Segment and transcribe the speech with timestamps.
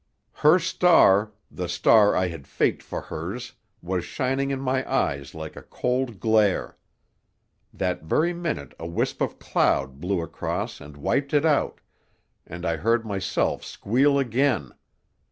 [0.33, 3.53] Her star, the star I had faked for hers,
[3.83, 6.75] was shining in my eyes like a cold glare.
[7.71, 11.81] That very minute a wisp of cloud blew across and wiped it out,
[12.47, 14.71] and I heard myself squeal again.